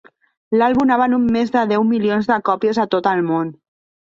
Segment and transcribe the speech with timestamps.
[0.61, 3.57] L'àlbum ha venut més de deu milions de còpies a tot el món.